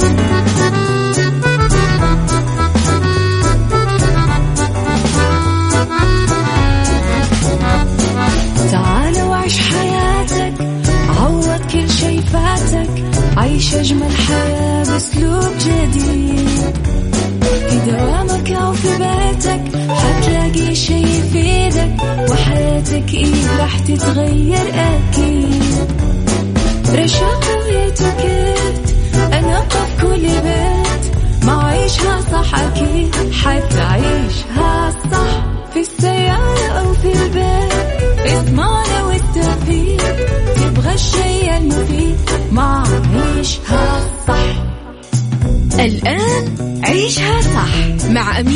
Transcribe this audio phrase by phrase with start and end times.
[0.00, 0.47] Thank you.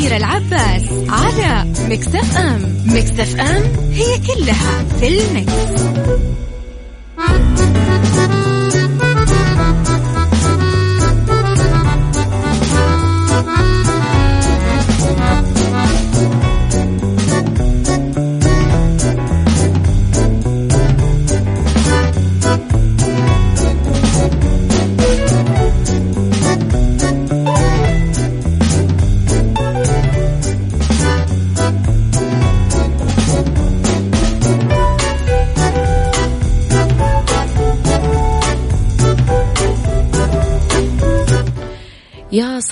[0.03, 5.83] صح مع أميرة العباس على مكتف أم مكتف أم هي كلها في المكس.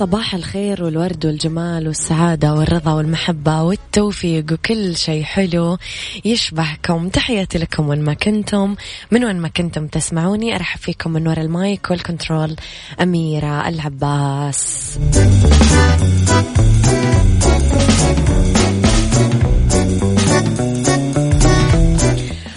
[0.02, 5.78] صباح الخير والورد والجمال والسعادة والرضا والمحبة والتوفيق وكل شيء حلو
[6.26, 7.10] يشبهكم.
[7.10, 8.76] تحياتي لكم وين ما كنتم.
[9.12, 12.56] من وين ما كنتم تسمعوني أرحب فيكم من وراء ال mic وال control
[13.02, 15.00] أميرة العباس.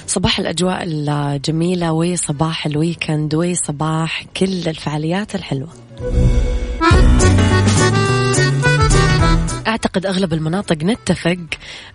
[0.06, 5.68] صباح الأجواء الجميلة وصباح ال weekend وصباح كل الفعاليات الحلوة.
[9.66, 11.46] أعتقد أغلب المناطق نتفق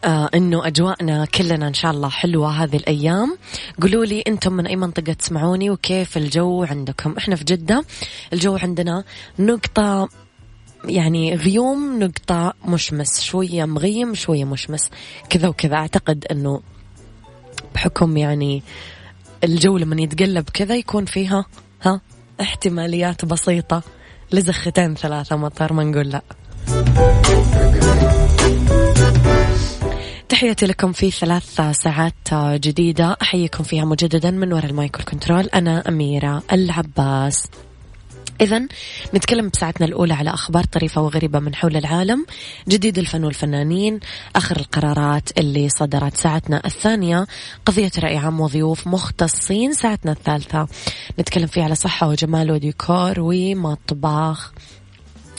[0.04, 3.38] آه أنه أجواءنا كلنا إن شاء الله حلوة هذه الأيام.
[3.82, 7.86] قولوا لي أنتم من أي منطقة تسمعوني وكيف الجو عندكم؟ إحنا في جدة
[8.34, 9.04] الجو عندنا
[9.40, 10.10] نقطة
[10.86, 14.90] يعني غيوم نقطة مشمس شوية مغيم شوية مشمس
[15.30, 15.76] كذا وكذا.
[15.76, 16.62] أعتقد أنه
[17.76, 18.64] بحكم يعني
[19.44, 21.46] الجو لما يتقلب كذا يكون فيها
[21.82, 22.02] ها
[22.42, 23.84] احتماليات بسيطة.
[24.32, 26.22] لو زختين ثلاثة مطر ما نقول لا.
[30.30, 33.18] تحياتي لكم في ثلاث ساعات جديدة.
[33.22, 37.48] أحييكم فيها مجددا من وراء ال mic وال control أنا أميرة العباس.
[38.42, 38.68] إذا
[39.16, 42.26] نتكلم بساعتنا الأولى على أخبار طريفة وغريبة من حول العالم
[42.68, 44.00] جديد الفن والفنانين
[44.36, 47.28] آخر القرارات اللي صدرت ساعتنا الثانية
[47.66, 50.68] قضية رأي عام وضيوف مختصين ساعتنا الثالثة.
[51.20, 54.54] نتكلم فيها على صحة وجمال وديكور ومطبخ.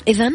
[0.09, 0.33] إذا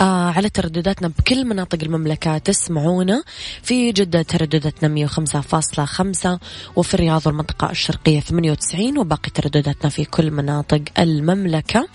[0.00, 2.38] آه على تردداتنا بكل مناطق المملكة.
[2.38, 3.22] تسمعونا
[3.62, 6.38] في جدة تردداتنا 105.5
[6.76, 11.88] وفي الرياض والمنطقة الشرقية 98 وباقي تردداتنا في كل مناطق المملكة.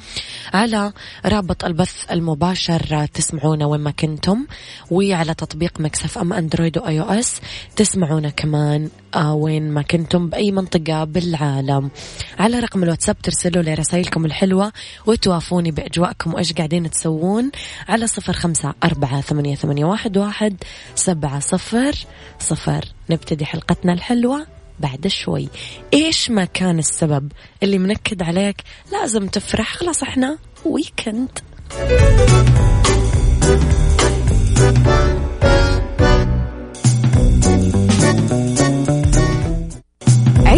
[0.53, 0.93] على
[1.25, 4.45] رابط البث المباشر تسمعونا وين ما كنتم.
[4.91, 7.41] وعلى تطبيق Mix FM Android و iOS
[7.75, 11.89] تسمعونا كمان آه وين ما كنتم بأي منطقة بالعالم.
[12.39, 14.71] على رقم الواتساب ترسلوا لي رسائلكم الحلوة
[15.05, 17.51] وتوافوني بأجواءكم وإيش قاعدين تسوون.
[18.05, 20.63] صفر خمسة أربعة ثمانية, ثمانية واحد, واحد
[20.95, 21.95] سبعة صفر
[22.39, 22.85] صفر.
[23.09, 24.47] نبتدي حلقتنا الحلوة
[24.79, 25.49] بعد شوي.
[25.93, 27.31] إيش ما كان السبب
[27.63, 31.39] اللي منكد عليك لازم تفرح؟ خلاص إحنا ويكند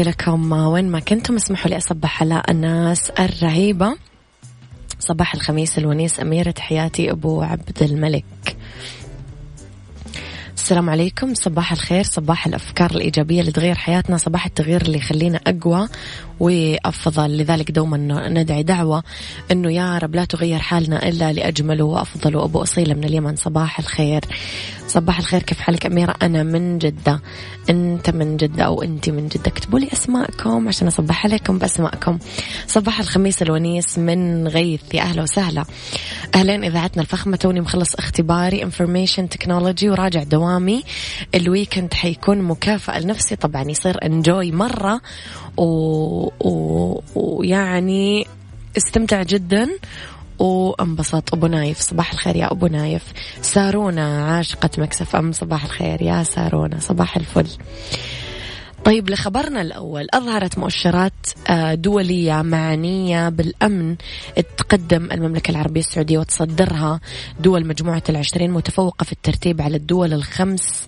[0.00, 0.52] تحياتي لكم.
[0.52, 3.96] وين ما كنتم اسمحوا لي أصبح على الناس الرهيبة.
[4.98, 8.56] صباح الخميس الونيس أميرة تحياتي أبو عبد الملك.
[10.60, 11.34] السلام عليكم.
[11.34, 15.88] صباح الخير صباح الأفكار الإيجابية اللي تغير حياتنا صباح التغيير اللي يخلينا أقوى.
[16.40, 19.02] وأفضل لذلك دوما ندعي دعوة
[19.52, 22.36] أنه يا رب لا تغير حالنا إلا لأجمل وأفضل.
[22.36, 24.20] وأبو أصيلة من اليمن صباح الخير.
[24.88, 27.20] صباح الخير كيف حالك أميرة؟ أنا من جدة.
[27.70, 32.18] أنت من جدة أو أنت من جدة؟ اكتبوا لي أسماءكم عشان أصبح عليكم بأسماءكم.
[32.66, 34.94] صباح الخميس الونيس من غيث.
[34.94, 35.64] يا أهلا وسهلا.
[36.34, 40.22] أهلين إذاعتنا الفخمة توني مخلص اختباري information technology وراجع
[40.60, 40.84] دوامي
[41.34, 43.36] ال weekend حيكون مكافأة لنفسي.
[43.36, 45.00] طبعا يصير enjoy مرة
[47.14, 48.26] ويعني
[48.76, 49.68] استمتع جدا.
[50.38, 51.34] وانبسط.
[51.34, 53.02] أبو نايف صباح الخير يا أبو نايف.
[53.42, 56.80] سارونا عاشقة مكسف أم صباح الخير يا سارونا.
[56.80, 57.46] صباح الفل.
[58.84, 61.12] طيب لخبرنا الأول أظهرت مؤشرات
[61.50, 63.96] آه، دولية معنية بالأمن
[64.56, 67.00] تقدم المملكة العربية السعودية وتصدرها
[67.40, 70.86] دول مجموعة العشرين متفوقة في الترتيب على الدول الخمس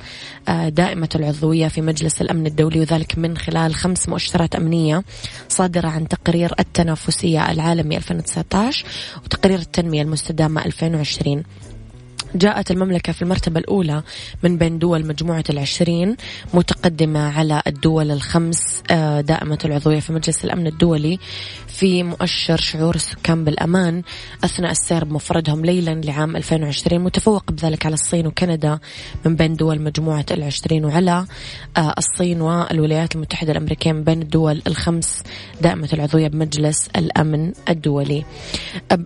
[0.48, 5.04] آه، دائمة العضوية في مجلس الأمن الدولي وذلك من خلال خمس مؤشرات أمنية
[5.48, 8.84] صادرة عن تقرير التنافسية العالمي 2019
[9.24, 11.42] وتقرير التنمية المستدامة 2020
[12.34, 14.02] جاءت المملكة في المرتبة الأولى
[14.42, 16.16] من بين دول مجموعة العشرين
[16.54, 21.18] متقدمة على الدول الخمس آه، دائمة العضوية في مجلس الأمن الدولي
[21.68, 24.02] في مؤشر شعور السكان بالأمان.
[24.44, 28.78] أثناء السير بمفردهم ليلا لعام 2020 متفوق بذلك على الصين وكندا
[29.26, 31.26] من بين دول مجموعة العشرين وعلى
[31.76, 35.22] آه، الصين والولايات المتحدة الأمريكية من بين الدول الخمس
[35.60, 38.24] دائمة العضوية بمجلس الأمن الدولي.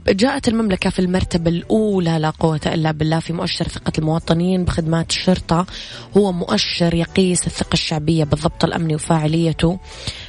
[0.08, 3.15] جاءت المملكة في المرتبة الأولى لا قوة إلا بالله.
[3.20, 5.66] في مؤشر ثقة المواطنين بخدمات الشرطة.
[6.16, 9.78] هو مؤشر يقيس الثقة الشعبية بالضبط الأمني وفاعليته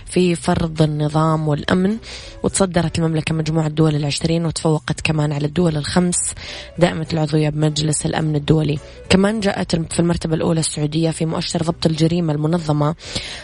[0.06, 1.98] في فرض النظام والأمن.
[2.44, 6.34] وتصدرت المملكة مجموعة دول العشرين وتفوقت كمان على الدول الخمس.
[6.80, 8.80] دائمة العضوية بمجلس الأمن الدولي.
[9.10, 12.96] كمان جاءت في المرتبة الأولى السعودية في مؤشر ضبط الجريمة المنظمة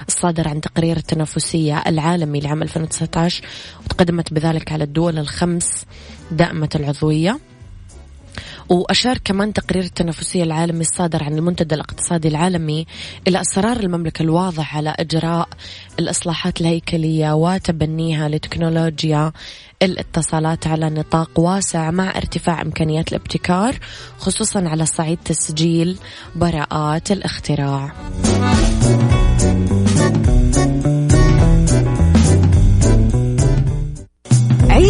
[0.08, 3.44] الصادر عن تقرير التنافسية العالمي لعام 2019
[3.86, 5.86] وتقدمت بذلك على الدول الخمس.
[6.32, 7.40] دائمة العضوية.
[8.70, 12.86] وأشار كمان تقرير التنافسية العالمي الصادر عن المنتدى الاقتصادي العالمي
[13.28, 15.50] إلى إصرار المملكة الواضح على إجراء
[16.00, 19.32] الإصلاحات الهيكلية وتبنيها لتكنولوجيا
[19.82, 23.80] الاتصالات على نطاق واسع مع ارتفاع إمكانيات الابتكار
[24.18, 25.98] خصوصا على صعيد تسجيل
[26.36, 27.94] براءات الاختراع.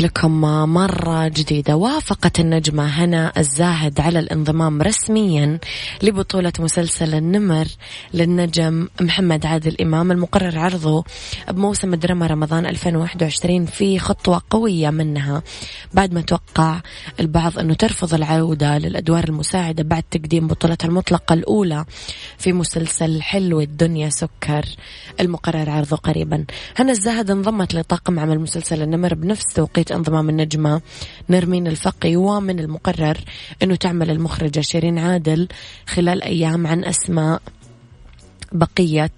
[0.00, 0.40] لكم
[0.74, 1.76] مرة جديدة.
[1.76, 5.58] وافقت النجمة هنا الزاهد على الانضمام رسميا
[6.02, 7.66] لبطولة مسلسل النمر
[8.14, 11.04] للنجم محمد عادل إمام المقرر عرضه
[11.50, 15.42] بموسم الدراما رمضان 2021 في خطوة قوية منها.
[15.94, 16.80] بعد ما توقع
[17.20, 21.84] البعض أنه ترفض العودة للأدوار المساعدة بعد تقديم بطولتها المطلقة الأولى
[22.38, 24.64] في مسلسل حلو الدنيا سكر
[25.20, 26.44] المقرر عرضه قريبا.
[26.76, 30.80] هنا الزاهد انضمت لطاقم عمل مسلسل النمر بنفس توقيت انضمام النجمة
[31.30, 33.18] نرمين الفقي ومن المقرر
[33.62, 35.48] أنه تعمل المخرجة شيرين عادل
[35.86, 37.42] خلال أيام عن أسماء
[38.52, 39.10] بقية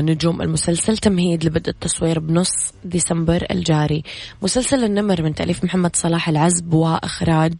[0.00, 4.02] نجوم المسلسل تمهيد لبدء التصوير بنص ديسمبر الجاري.
[4.42, 7.54] مسلسل النمر من تأليف محمد صلاح العزب وإخراج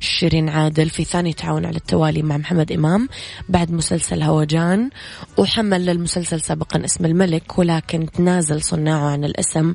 [0.00, 3.08] شيرين عادل في ثاني تعاون على التوالي مع محمد إمام
[3.48, 4.90] بعد مسلسل هوجان
[5.38, 9.74] وحمل للمسلسل سابقا اسم الملك ولكن تنازل صناعه عن الاسم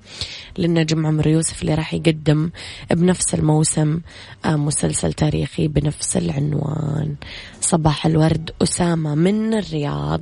[0.57, 2.50] للنجم عمرو يوسف اللي راح يقدم
[2.91, 4.00] بنفس الموسم
[4.45, 7.15] آه مسلسل تاريخي بنفس العنوان.
[7.62, 10.21] صباح الورد أسامة من الرياض.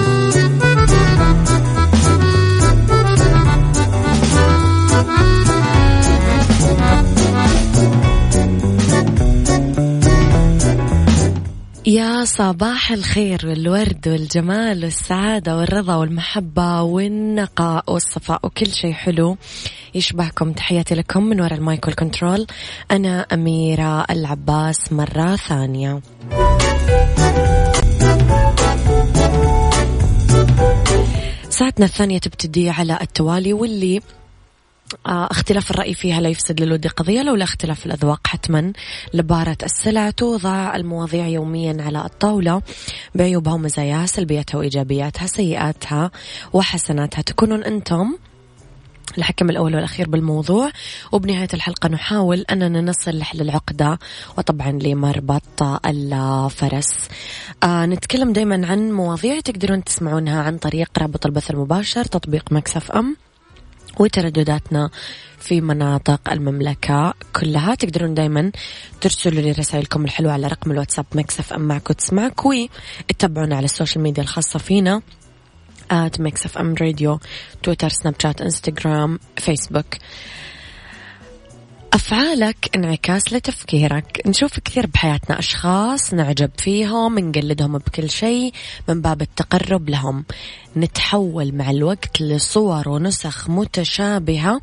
[11.91, 19.37] يا صباح الخير والورد والجمال والسعادة والرضا والمحبة والنقاء والصفاء وكل شيء حلو
[19.95, 20.53] يشبهكم.
[20.53, 22.47] تحياتي لكم من وراء ال mic وال control
[22.91, 26.01] أنا أميرة العباس مرة ثانية.
[31.49, 34.01] ساعتنا الثانية تبتدي على التوالي واللي
[35.05, 38.73] اختلاف الرأي فيها لا يفسد للود قضية لولا اختلاف الأذواق حتما.
[39.13, 42.61] لبارت السلع توضع المواضيع يوميا على الطاولة.
[43.15, 46.11] بعيوبها ومزاياها سلبياتها وإيجابياتها سيئاتها
[46.53, 47.21] وحسناتها.
[47.21, 48.17] تكونون أنتم
[49.17, 50.71] الحكم الأول والأخير بالموضوع.
[51.11, 53.99] وبنهاية الحلقة نحاول أننا نصل لحل العقدة
[54.37, 57.09] وطبعا لمربط الفرس.
[57.63, 63.15] آه نتكلم دايما عن مواضيع تقدرون تسمعونها عن طريق رابط البث المباشر تطبيق Mix FM.
[63.99, 64.89] وتردداتنا
[65.39, 67.75] في مناطق المملكة كلها.
[67.75, 68.51] تقدرون دايما
[69.01, 74.03] ترسلوا لي رسائلكم الحلوة على رقم الواتساب Mix FM معك وتسمعك وتتابعونا على ال social
[74.03, 75.01] media الخاصة فينا
[75.91, 77.19] at Mix FM Radio
[77.63, 79.95] تويتر سناب شات انستغرام فيسبوك.
[81.93, 84.21] أفعالك انعكاس لتفكيرك.
[84.25, 88.53] نشوف كثير بحياتنا أشخاص نعجب فيهم نقلدهم بكل شيء
[88.89, 90.25] من باب التقرب لهم.
[90.77, 94.61] نتحول مع الوقت لصور ونسخ متشابهة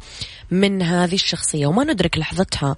[0.51, 1.67] من هذه الشخصية.
[1.67, 2.77] وما ندرك لحظتها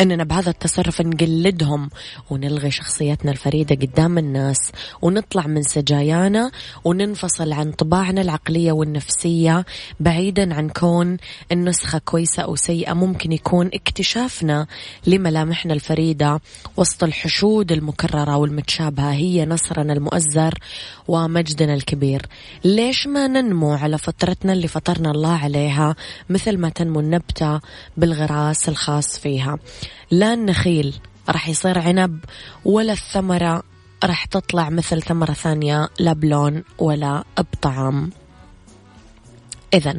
[0.00, 1.90] أننا بهذا التصرف نقلدهم
[2.30, 6.50] ونلغي شخصيتنا الفريدة قدام الناس ونطلع من سجايانا
[6.84, 9.64] وننفصل عن طباعنا العقلية والنفسية
[10.00, 11.16] بعيدا عن كون
[11.52, 12.92] النسخة كويسة أو سيئة.
[12.92, 14.66] ممكن يكون اكتشافنا
[15.06, 16.40] لملامحنا الفريدة
[16.76, 19.12] وسط الحشود المكررة والمتشابهة.
[19.12, 20.54] هي نصرنا المؤزر
[21.08, 22.26] ومجدنا الكبير
[22.64, 25.96] ليش ما ننمو على فطرتنا اللي فطرنا الله عليها
[26.30, 27.60] مثل ما تنمو النبتة
[27.96, 29.58] بالغراس الخاص فيها
[30.10, 30.94] لا النخيل
[31.28, 32.24] راح يصير عنب
[32.64, 33.62] ولا الثمرة
[34.04, 38.10] راح تطلع مثل ثمرة ثانية لا بلون ولا بطعم
[39.74, 39.96] إذا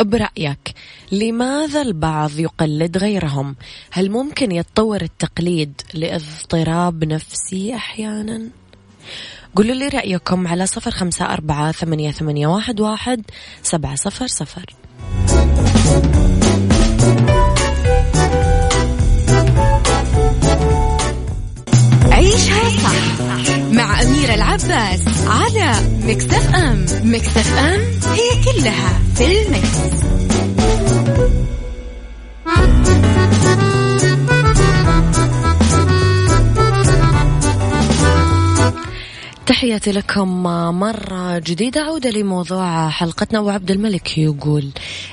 [0.00, 0.74] برأيك
[1.12, 3.56] لماذا البعض يقلد غيرهم؟
[3.90, 8.48] هل ممكن يتطور التقليد لاضطراب نفسي أحيانا؟
[9.56, 13.22] قولوا لي رأيكم على صفر خمسة أربعة ثمانية, ثمانية واحد, واحد
[13.62, 14.74] سبعة صفر صفر
[22.12, 23.18] عيشها صح
[23.72, 25.72] مع أميرة العباس على
[26.04, 27.80] مكتف أم مكتف أم
[28.12, 29.78] هي كلها في المكس.
[39.48, 40.42] تحياتي لكم
[40.78, 43.40] مرة جديدة عودة لموضوع حلقتنا.
[43.40, 44.70] وعبد الملك يقول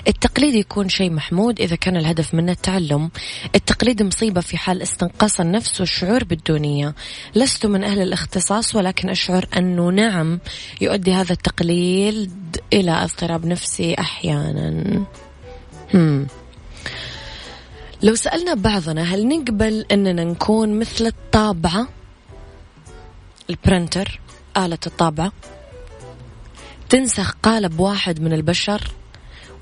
[0.08, 3.10] التقليد يكون شيء محمود إذا كان الهدف منه التعلم.
[3.56, 6.96] التقليد مصيبة في حال استنقاص النفس والشعور بالدونية
[7.36, 10.40] لست من أهل الاختصاص ولكن أشعر أنه نعم
[10.82, 15.04] يؤدي هذا التقليد إلى اضطراب نفسي أحيانا.
[15.94, 16.28] هم.
[18.04, 21.88] لو سألنا بعضنا هل نقبل أننا نكون مثل الطابعة؟
[23.50, 24.20] البرنتر.
[24.58, 25.32] آلة الطابعة
[26.90, 28.92] تنسخ قالب واحد من البشر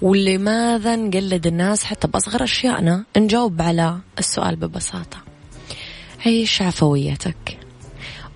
[0.02, 5.18] ولماذا نقلد الناس حتى بأصغر أشيائنا؟ نجاوب على السؤال ببساطة.
[6.26, 7.58] عيش عفويتك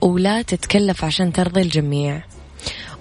[0.02, 2.24] ولا تتكلف عشان ترضي الجميع.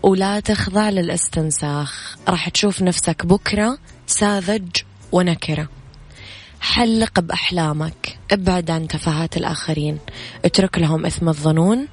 [0.02, 2.16] ولا تخضع للاستنساخ.
[2.28, 4.76] راح تشوف نفسك بكرة ساذج
[5.12, 5.68] ونكرة.
[6.60, 8.18] حلق بأحلامك.
[8.30, 9.98] ابعد عن تفاهات الآخرين.
[10.44, 11.88] اترك لهم إثم الظنون.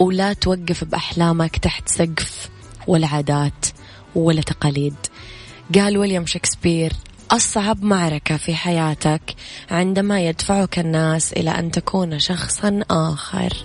[0.00, 2.48] ولا توقف بأحلامك تحت سقف
[2.86, 3.66] ولا عادات
[4.14, 4.94] ولا تقاليد.
[5.74, 6.92] قال ويليام شكسبير
[7.30, 9.34] أصعب معركة في حياتك
[9.70, 13.56] عندما يدفعك الناس إلى أن تكون شخصا آخر.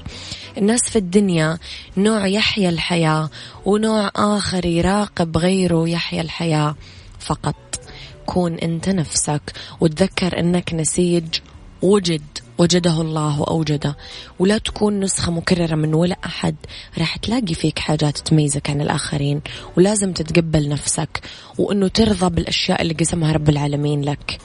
[0.58, 1.58] الناس في الدنيا
[1.98, 3.30] نوع يحيا الحياة
[3.66, 6.76] ونوع آخر يراقب غيره يحيا الحياة.
[7.20, 7.80] فقط
[8.26, 9.42] كون أنت نفسك
[9.80, 11.40] وتذكر أنك نسيج
[11.82, 13.98] وجد وجده الله وأوجده.
[14.40, 16.56] ولا تكون نسخة مكررة من ولا أحد.
[16.98, 19.42] راح تلاقي فيك حاجات تميزك عن الآخرين.
[19.78, 21.22] ولازم تتقبل نفسك.
[21.58, 24.40] وأنه ترضى بالأشياء اللي قسمها رب العالمين لك.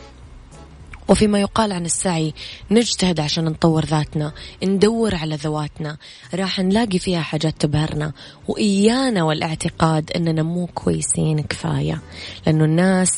[1.11, 2.35] وفيما يقال عن السعي
[2.71, 4.33] نجتهد عشان نطور ذاتنا
[4.64, 5.97] ندور على ذواتنا.
[6.35, 8.12] راح نلاقي فيها حاجات تبهرنا.
[8.49, 12.02] وإيانا والاعتقاد أننا مو كويسين كفاية.
[12.47, 13.12] لأنه الناس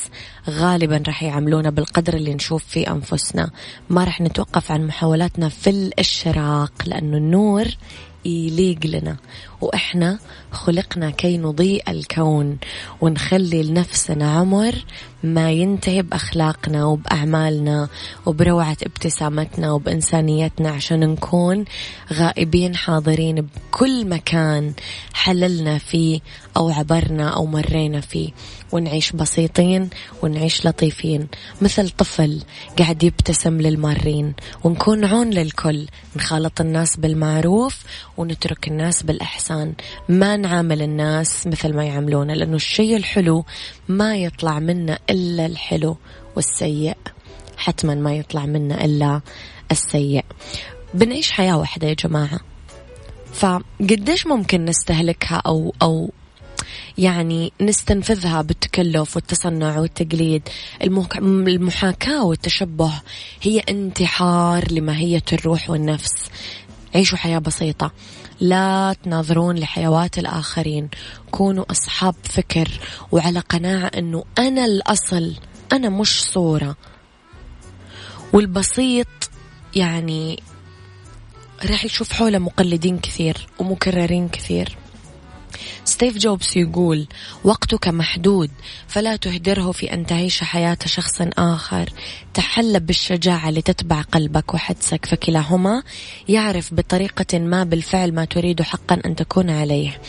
[0.51, 3.51] غالبا راح يعاملونا بالقدر اللي نشوف فيه أنفسنا.
[3.91, 7.67] ما راح نتوقف عن محاولاتنا في الإشراق لأنه النور
[8.25, 9.17] يليق لنا.
[9.61, 10.19] وإحنا
[10.53, 12.59] خلقنا كي نضيء الكون
[13.01, 14.75] ونخلي لنفسنا عمر
[15.25, 17.89] ما ينتهي بأخلاقنا وبأعمالنا
[18.27, 21.65] وبروعة ابتسامتنا وبإنسانيتنا عشان نكون
[22.13, 24.73] غائبين حاضرين بكل مكان
[25.15, 26.21] حللنا فيه
[26.57, 28.31] أو عبرنا أو مرينا فيه.
[28.73, 29.91] ونعيش بسيطين
[30.23, 31.29] ونعيش لطيفين
[31.63, 32.43] مثل طفل
[32.79, 35.87] قاعد يبتسم للمارين ونكون عون للكل
[36.17, 37.83] نخالط الناس بالمعروف
[38.17, 39.73] ونترك الناس بالإحسان.
[40.09, 43.45] ما نعامل الناس مثل ما يعاملونا لأنه الشيء الحلو
[43.89, 45.97] ما يطلع منا إلا الحلو
[46.37, 46.97] والسيء.
[47.57, 49.21] حتما ما يطلع منا إلا
[49.71, 50.25] السيء.
[50.95, 52.41] بنعيش حياة واحدة يا جماعة.
[53.33, 56.11] فقديش ممكن نستهلكها أو أو
[56.99, 60.49] يعني نستنفذها بالتكلف والتصنع والتقليد.
[60.83, 62.93] المحاكاة والتشبه
[63.43, 66.13] هي انتحار لماهية الروح والنفس.
[66.95, 67.93] عيشوا حياة بسيطة.
[68.41, 70.89] لا تناظرون لحيوات الآخرين.
[71.31, 72.69] كونوا أصحاب فكر.
[73.13, 75.35] وعلى قناعة أنه أنا الأصل.
[75.73, 76.77] أنا مش صورة.
[78.33, 79.07] والبسيط
[79.77, 80.43] يعني
[81.71, 84.77] راح يشوف حوله مقلدين كثير ومكررين كثير.
[85.85, 87.07] ستيف جوبز يقول
[87.45, 88.51] وقتك محدود
[88.89, 91.91] فلا تهدره في أن تعيش حياة شخص آخر.
[92.35, 95.83] تحلى بالشجاعة لتتبع قلبك وحدسك فكلاهما.
[96.29, 100.01] يعرف بطريقة ما بالفعل ما تريد حقا أن تكون عليه.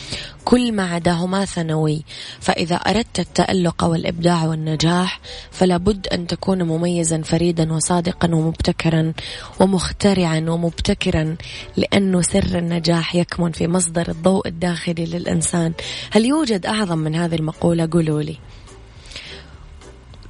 [0.44, 2.04] كل ما عداهما ثانوي.
[2.40, 9.12] فإذا أردت التألق والإبداع والنجاح فلا بد أن تكون مميزا فريدا وصادقا ومبتكرا
[9.60, 11.36] ومخترعا ومبتكرا
[11.76, 15.63] لأنه سر النجاح يكمن في مصدر الضوء الداخلي للإنسان.
[16.10, 18.38] هل يوجد أعظم من هذه المقولة؟ قولوا لي.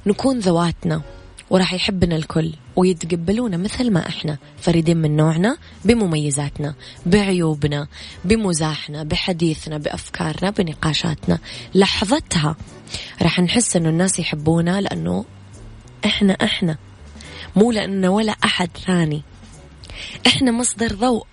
[0.05, 1.01] نكون ذواتنا
[1.49, 7.87] وراح يحبنا الكل ويتقبلونا مثل ما إحنا فريدين من نوعنا بمميزاتنا بعيوبنا
[8.25, 11.39] بمزاحنا بحديثنا بأفكارنا بنقاشاتنا.
[11.75, 12.55] لحظتها
[13.21, 15.25] راح نحس إنه الناس يحبونا لأنه
[16.05, 16.77] إحنا إحنا.
[17.55, 19.21] مو لأنه ولا أحد ثاني.
[20.27, 21.25] إحنا مصدر ضوء.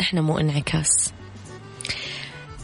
[0.00, 1.12] إحنا مو انعكاس.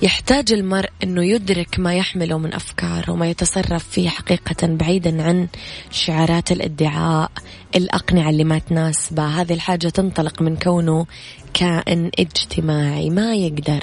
[0.03, 5.49] يحتاج المرء أنه يدرك ما يحمله من أفكار وما يتصرف فيه حقيقة بعيدا عن
[5.91, 7.31] شعارات الإدعاء
[7.77, 9.27] الأقنعة اللي ما تناسبه.
[9.27, 11.07] هذه الحاجة تنطلق من كونه
[11.55, 13.83] كائن اجتماعي ما يقدر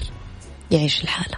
[0.71, 1.37] يعيش الحالة.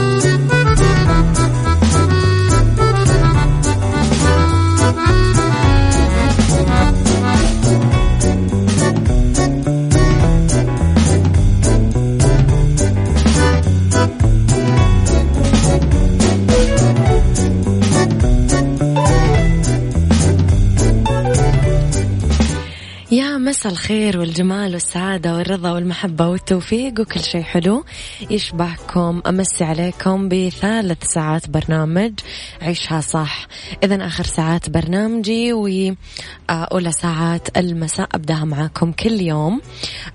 [23.61, 27.85] مساء الخير والجمال والسعادة والرضا والمحبة والتوفيق وكل شيء حلو.
[28.29, 32.13] يشبهكم أمسي عليكم بثالث ساعات برنامج
[32.61, 33.47] عيشها صح.
[33.83, 39.61] إذا آخر ساعات برنامجي وأولى ساعات المساء أبدأها معاكم كل يوم.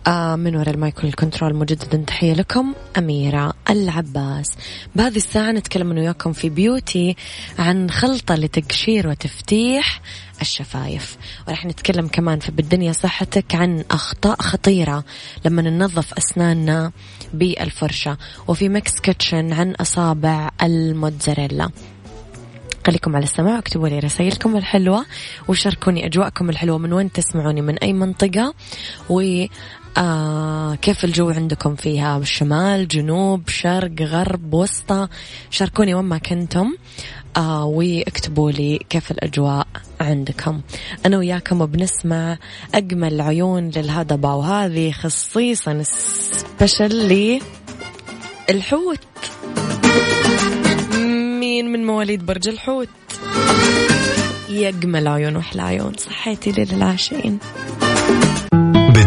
[0.06, 4.46] آه، من وراء ال mic وال control مجددا تحية لكم أميرة العباس.
[4.96, 7.16] بهذه الساعة نتكلم وياكم في beauty
[7.58, 10.00] عن خلطة لتقشير وتفتيح.
[10.40, 11.16] الشفايف.
[11.48, 15.04] وراح نتكلم كمان في بالدنيا صحتك عن أخطاء خطيرة
[15.44, 16.92] لما ننظف أسناننا
[17.34, 18.16] بالفرشة
[18.48, 21.70] وفي Mix Kitchen عن أصابع الموتزاريلا.
[22.86, 25.06] خليكم على السماع واكتبوا لي رسائلكم الحلوة
[25.48, 28.54] وشاركوني أجواءكم الحلوة من وين تسمعوني من أي منطقة؟
[29.10, 29.44] و
[29.98, 35.08] آه كيف الجو عندكم فيها؟ بالشمال جنوب شرق غرب وسطى؟
[35.50, 36.74] شاركوني وين ما كنتم.
[37.36, 39.66] آه واكتبوا لي كيف الأجواء
[40.00, 40.60] عندكم.
[41.06, 42.38] أنا وياكم بنسمع
[42.74, 49.00] أجمل عيون للهضبة وهذه خصيصا special للحوت
[51.40, 52.88] مين من مواليد برج الحوت؟
[54.48, 57.38] يا أجمل عيون وأحلى عيون صحيتي للعاشقين.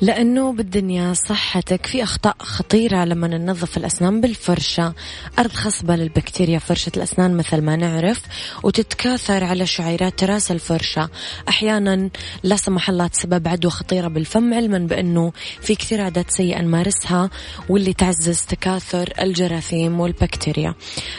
[0.00, 4.94] لأنه بالدنيا صحتك في أخطاء خطيرة لما ننظف الأسنان بالفرشة.
[5.38, 8.22] أرض خصبة للبكتيريا فرشة الأسنان مثل ما نعرف
[8.62, 11.08] وتتكاثر على شعيرات راس الفرشة.
[11.48, 12.10] أحيانا
[12.42, 17.30] لا سمح الله تسبب عدوى خطيرة بالفم علما بأنه في كثير عادات سيئة نمارسها
[17.68, 20.74] واللي تعزز تكاثر الجراثيم والبكتيريا.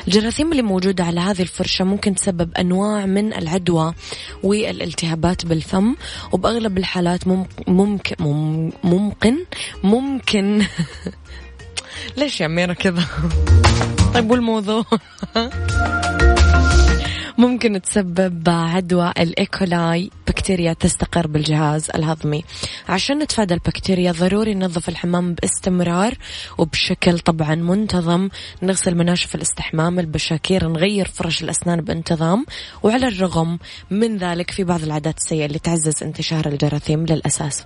[0.07, 3.93] الجراثيم اللي موجودة على هذه الفرشة ممكن تسبب أنواع من العدوى
[4.43, 5.95] والالتهابات بالفم
[6.31, 8.70] وبأغلب الحالات ممكن ممكن ممكن
[12.17, 13.05] ليش يا أميرة كذا؟
[14.13, 14.85] طيب والموضوع؟
[17.37, 22.43] ممكن تسبب عدوى الإيكولاي بكتيريا تستقر بالجهاز الهضمي.
[22.89, 26.17] عشان نتفادى البكتيريا ضروري ننظف الحمام باستمرار
[26.57, 28.29] وبشكل طبعا منتظم.
[28.61, 32.45] نغسل مناشف الاستحمام البشاكير نغير فرش الأسنان بانتظام.
[32.83, 33.59] وعلى الرغم
[33.91, 37.65] من ذلك في بعض العادات السيئة اللي تعزز انتشار الجراثيم للأساس.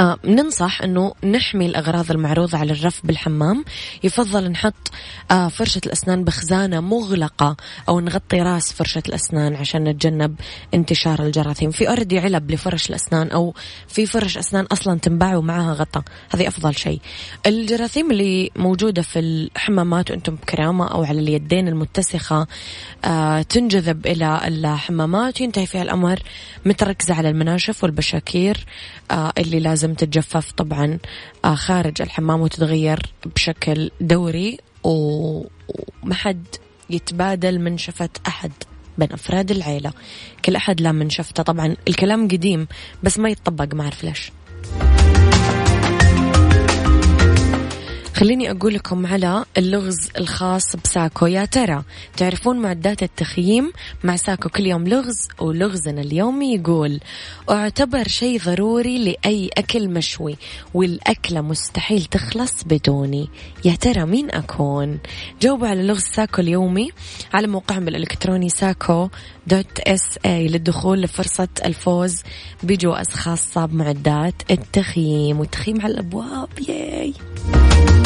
[0.00, 3.64] آه ننصح أنه نحمي الأغراض المعروضة على الرف بالحمام.
[4.04, 4.90] يفضل نحط
[5.30, 7.56] آه فرشة الأسنان بخزانة مغلقة
[7.88, 10.34] أو نغطي راس فرشة الأسنان عشان نتجنب
[10.74, 11.70] انتشار الجراثيم.
[11.70, 13.54] في أردي علب لفرش الأسنان أو
[13.88, 16.02] في فرش أسنان أصلا تنباع ومعها غطاء.
[16.34, 17.00] هذه أفضل شيء.
[17.46, 22.46] الجراثيم اللي موجودة في الحمامات وأنتم بكرامة أو على اليدين المتسخة
[23.04, 25.40] آه تنجذب إلى الحمامات.
[25.40, 26.22] وينتهي فيها الأمر
[26.66, 28.66] متركزة على المناشف والبشاكير.
[29.10, 30.98] آه اللي لازم تتجفف طبعا
[31.44, 33.02] آه خارج الحمام وتتغير
[33.34, 36.46] بشكل دوري وما حد
[36.90, 38.52] يتبادل منشفة أحد
[38.98, 39.92] بين أفراد العيلة.
[40.44, 42.66] كل أحد لا منشفته طبعا الكلام قديم
[43.02, 44.04] بس ما يتطبق ما أعرف
[48.18, 51.82] خليني أقول لكم على اللغز الخاص بساكو يا ترى.
[52.16, 53.72] تعرفون معدات التخييم
[54.04, 57.00] مع ساكو كل يوم لغز ولغزنا اليومي يقول
[57.50, 60.36] أعتبر شيء ضروري لأي أكل مشوي
[60.74, 63.28] والأكلة مستحيل تخلص بدوني.
[63.64, 64.98] يا ترى مين أكون؟
[65.42, 66.90] جاوبوا على لغز ساكو اليومي
[67.34, 69.08] على موقعهم الإلكتروني SACO
[69.46, 72.22] dot SA للدخول لفرصة الفوز
[72.62, 76.48] بجوائز خاصة بمعدات التخييم والتخييم على الأبواب.
[76.68, 77.14] yay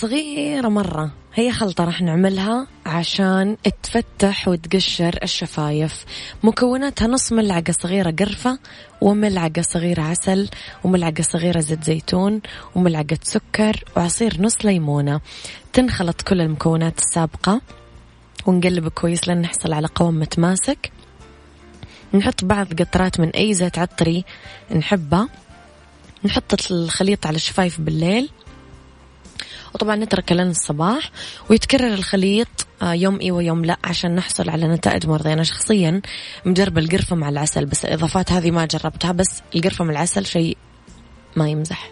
[0.00, 1.10] صغيرة مرة.
[1.34, 6.04] هي خلطة راح نعملها عشان تفتح وتقشر الشفايف.
[6.42, 8.58] مكوناتها نص ملعقة صغيرة قرفة
[9.00, 10.48] وملعقة صغيرة عسل
[10.84, 12.40] وملعقة صغيرة زيت زيتون
[12.74, 15.20] وملعقة سكر وعصير نص ليمونة.
[15.72, 17.60] تنخلط كل المكونات السابقة
[18.46, 20.92] ونقلب كويس لين نحصل على قوام متماسك.
[22.14, 24.24] نحط بعض قطرات من أي زيت عطري
[24.76, 25.28] نحبه.
[26.24, 28.30] نحط الخليط على الشفايف بالليل.
[29.74, 31.10] وطبعا نتركه لين الصباح
[31.50, 32.48] ويتكرر الخليط
[32.82, 35.32] آه، يوم إي ويوم لا عشان نحصل على نتائج مرضية.
[35.32, 36.00] أنا شخصيا
[36.44, 40.56] مجربة القرفة مع العسل بس الإضافات هذه ما جربتها بس القرفة مع العسل شيء
[41.36, 41.90] ما يمزح.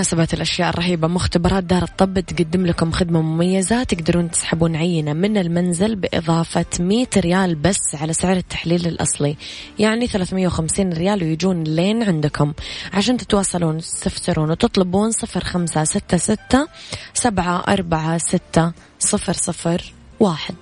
[0.00, 5.96] وبمناسبة الأشياء الرهيبة مختبرات دار الطب تقدم لكم خدمة مميزة تقدرون تسحبون عينة من المنزل
[5.96, 9.36] بإضافة 100 ريال بس على سعر التحليل الأصلي.
[9.78, 12.52] يعني 350 ريال ويجون لين عندكم.
[12.92, 16.66] عشان تتواصلون تستفسرون وتطلبون 0566
[17.14, 20.54] 7 4 6 صفر صفر واحد.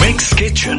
[0.00, 0.78] Mix Kitchen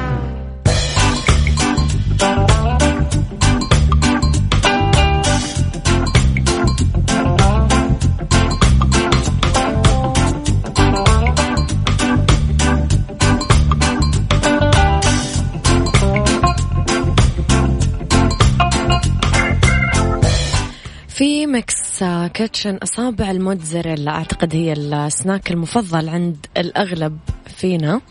[22.33, 24.11] kitchen أصابع الموتزاريلا.
[24.11, 28.01] أعتقد هي السناك المفضل عند الأغلب فينا.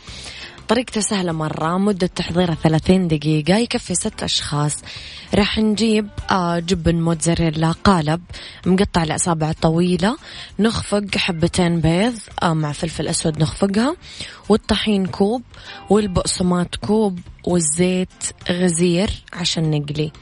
[0.68, 4.76] طريقته سهلة مرة مدة تحضيرها 30 دقيقة يكفي ست أشخاص.
[5.34, 8.20] راح نجيب آه جبن موتزاريلا قالب
[8.66, 10.16] مقطع الأصابع طويلة
[10.58, 13.96] نخفق حبتين بيض آه مع فلفل أسود نخفقها
[14.48, 15.42] والطحين كوب
[15.90, 18.08] والبقسماط كوب والزيت
[18.50, 20.12] غزير عشان نقلي.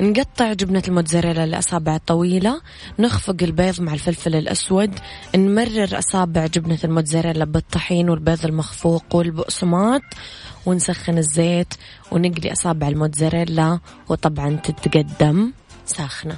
[0.00, 2.60] نقطع جبنة الموتزاريلا الأصابع الطويلة
[2.98, 4.90] نخفق البيض مع الفلفل الأسود
[5.36, 10.02] نمرر أصابع جبنة الموتزاريلا بالطحين والبيض المخفوق والبقسماط
[10.68, 11.74] ونسخن الزيت
[12.10, 13.78] ونقلي أصابع الموتزاريلا
[14.08, 15.52] وطبعا تتقدم
[15.86, 16.36] ساخنة.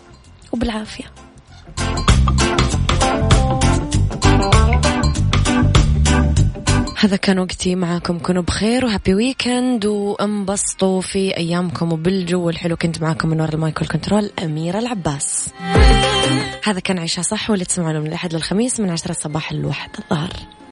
[0.53, 1.05] وبالعافية.
[6.99, 7.75] هذا كان وقتي.
[7.75, 12.77] معاكم كونوا بخير و happy weekend وانبسطوا في أيامكم وبالجو الحلو.
[12.77, 15.49] كنت معاكم من وراء ال mic وال control أميرة العباس.
[16.65, 20.33] هذا كان عيشها صح واللي تسمعونه من الأحد للخميس من عشرة صباح الواحد الظهر.